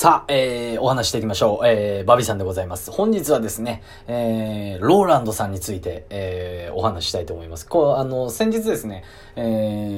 [0.00, 1.66] さあ、えー、お話していきましょう。
[1.66, 2.92] えー、バビさんでございます。
[2.92, 7.66] 本日はですね、えー、ローランドさんについて、えー、お話したいと思います。
[7.66, 9.02] こう、あの、先日ですね、
[9.34, 9.42] え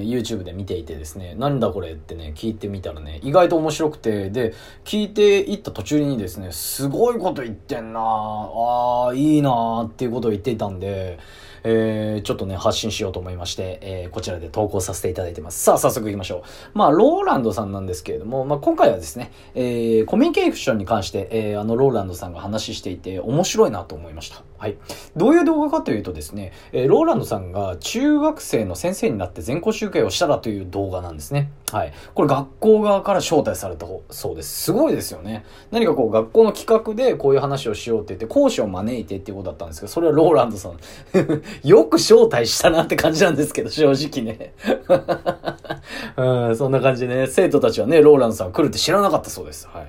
[0.03, 4.55] ー、YouTube で見ていてですね、なんだこれってね、聞いてみたらね、意外と面白くて、で、
[4.87, 11.19] 聞いていった途中にですね、すごいこと言ってんなああ、いいなーっていうことを言っていたんで、
[11.65, 15.63] えー、ちょっとね、発信しようと思いまして、えー、こちらで投稿させていただいてます。
[15.63, 16.79] さあ、早速行きましょう。
[16.79, 24.50] まあ、ローランドさんなんですけれども、まあ、今回はですね、えー、コミュニケーションに関して、えー、あの、ローランドさんが話していて、面白いなと思いました。
[24.61, 24.77] はい。
[25.17, 31.51] どういう動画かというとですね、えー、ローランドさんが中学生の先生になって全校集会をしたらという動画なんですね。
[31.73, 31.95] はい。
[32.15, 34.65] これ学校側から招待されたそうです。
[34.65, 35.47] すごいですよね。
[35.71, 40.79] 何かこう学校の企画でこういう話をしようって言って講師を招いてっていうことだったんですけど、それはローランドさん。
[41.67, 44.53] よく招待したなって感じなんですけど、正直ね。
[46.19, 49.67] うん、そんな感じでね、生徒たちはね、ローランドさん来るって知らなかったそうです。
[49.73, 49.87] はい。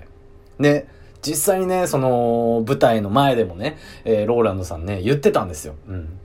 [0.64, 1.01] ね。
[1.22, 5.76] 実際にね、その、舞台の前でもね、えー、ローランドさんね、言ってたんですよ。
[5.88, 6.18] うん。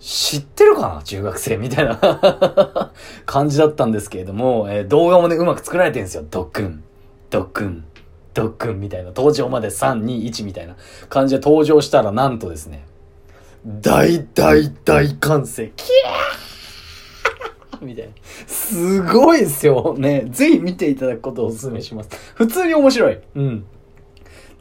[0.00, 1.02] 知ってるかな？
[1.02, 1.98] 中学生みたいな
[3.26, 6.24] 感じだったんですけれども、えー、動画もね、うまく作られてるんですよ。
[6.30, 6.84] ドックン、
[7.30, 7.84] ドックン、
[8.34, 9.06] ドックンみたいな。
[9.06, 10.76] 登場まで3、2、1みたいな
[11.08, 12.86] 感じで登場したら、なんとですね、
[13.66, 18.12] 大大大歓声、キャー みたいな。
[18.46, 19.96] すごいですよ。
[19.98, 20.26] ね。
[20.30, 22.10] ぜひ見ていただくことをお勧めします。
[22.34, 23.18] 普通に面白い。
[23.34, 23.64] うん。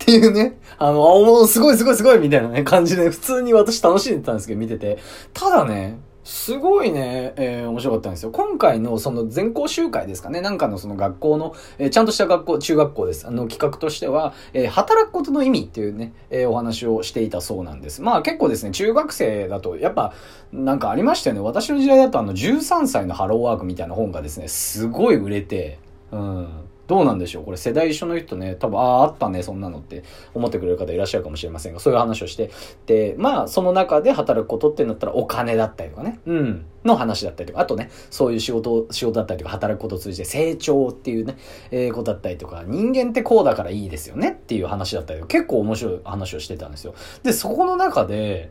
[0.07, 4.99] っていうね、あの、あ、もうすごいすごいすごいみたいなね、感じで、普通に私楽しんでたんですけど、見てて。
[5.33, 8.31] ただね、すごいね、えー、面白かったんですよ。
[8.31, 10.39] 今回のその全校集会ですかね。
[10.39, 13.27] なんかのその学校の、えー、ちゃんとした学校、中学校です。
[13.27, 18.01] あの企画としては、えー、働くことの意味っていうね、えお話をしていたそうなんです。
[18.01, 20.13] まあ結構ですね、中学生だと、やっぱ、
[20.53, 21.41] なんかありましたよね。
[21.41, 25.79] 私の時代だとあの13歳のハローワークみたいな本がですね、すごい売れて、
[26.13, 26.47] うん。
[26.87, 27.43] どうなんでしょう？
[27.43, 32.49] これ世代一緒の人ね、多分、ああ、あったね、そんなのって思ってくれる方いらっしゃるかもしれませんが、そういう話をして、
[32.85, 41.37] で、まあ、その中で働くことってなったらお金だったりとかね、うん、の話だったりとか、あとね、そういう仕事、仕事だったりとか、働くことを通じて成長っていうね、
[41.71, 46.95] えー、ことだったりとか、人間ってこうだからいいですよねっていう話だったりとか、結構面白い話をしてたんですよ。
[47.23, 48.49] で、そこの中で、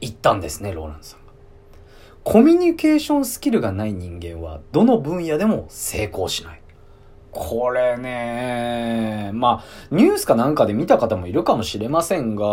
[0.00, 1.32] 言ったんですね、ローランドさんが。
[2.22, 6.60] コミュニケーションスキルがない人間は、どの分野でも成功しない。
[7.36, 12.44] これね、まあ、ニュースかなんかで見た方もいるかもしれませんが、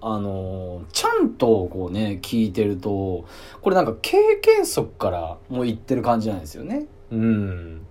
[0.00, 3.26] あの、ちゃんとこうね、聞いてると、
[3.60, 6.86] これなんか経験則からもう言ってる感じなんですよね。
[7.12, 7.86] うん。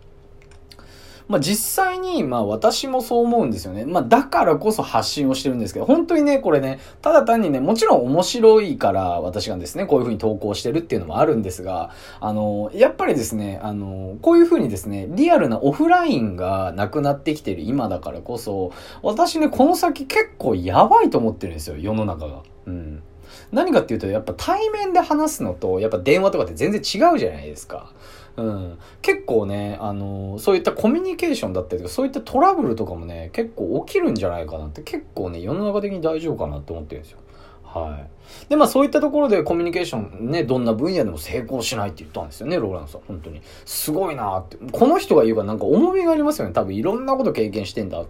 [1.30, 3.86] まあ、実際に、まあ私もそう思うんですよね。
[3.86, 18.72] まあだからこそ発信をしてるんですけど、本当にね、これね、ただ単にね、もちろん面白いから私がですね、こういう風に投稿してるっていうのもあるんですが、あの、やっぱりですね、あの、こういう風にですね、リアルなオフラインがなくなってきてる今だからこそ、
[19.04, 22.42] 私ね、この先結構やばいと思ってるんですよ、世の中が。
[22.66, 23.04] うん。
[23.52, 27.92] 何かっていうと、やっぱ対面で話すのと、やっぱ電話とかって全然違うじゃないですか。
[28.40, 37.20] うん、結構ね、あのー、そういったコミュニケーションだったりとか、そういったトラブルとかもね、結構起きるんじゃないかなって、結構ね、世の中的に大丈夫かなって思ってるんですよ。
[37.64, 38.00] は
[38.48, 38.50] い。
[38.50, 43.02] で、まあそういったところでコミュニケーションね、どんな分野でも成功しないって言ったんですよね、ローランさん。
[43.08, 43.42] 本当に。
[43.66, 44.58] すごいなって。
[44.72, 46.54] この人が言うからなんか重みがありますよね。
[46.54, 48.06] 多分いろんなこと経験してんだ、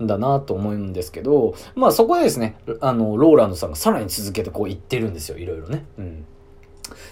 [0.00, 5.86] だなと思うんですけど、まあそこでですね、あの、ローランドさんがさらに続けてこう言ってるんですよ、いろいろね。
[5.98, 6.24] うん。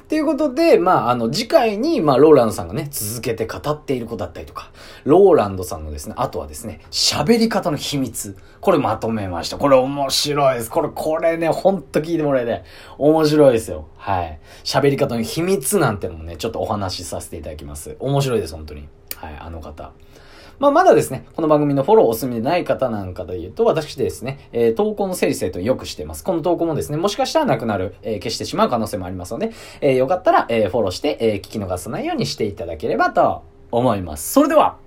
[0.08, 4.70] ということで、まあ、あの、次回に、まあ、ローランドさんがね、続けて語っていることだったりとか、
[5.04, 8.36] ローランドさんのですね、あとはですね、喋り方の秘密。
[8.60, 9.58] これまとめました。
[9.58, 10.70] これ面白いです。
[10.70, 12.62] これ、これね、ほんと聞いてもらえて、
[12.98, 13.88] 面白いですよ。
[13.96, 14.38] はい。
[14.62, 17.96] 喋り方の秘密なんてのもね、ちょっとお話しさせていただきます。
[17.98, 18.88] 面白いです、本当に。
[19.16, 19.90] はい、あの方。
[20.58, 26.24] まあ、まだですね、この番組のフォローお済みでない方なんかで言うと、私ですね、えー、投稿の整理整頓よくしています。
[26.24, 29.52] この投稿もですね、もしかしたらなくなる、えー、消してしまう可能性もありますので、
[29.82, 34.32] えー、よかったら、え、フォローして、え、聞き逃さないようにしていただければと思います。
[34.32, 34.78] それでは、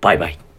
[0.00, 0.51] バイバイ。